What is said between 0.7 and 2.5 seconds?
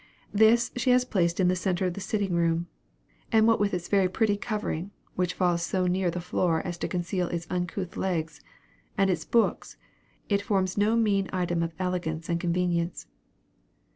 she has placed in the centre of the sitting